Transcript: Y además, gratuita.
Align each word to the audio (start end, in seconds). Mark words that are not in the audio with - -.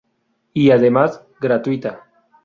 Y 0.55 0.71
además, 0.71 1.21
gratuita. 1.39 2.03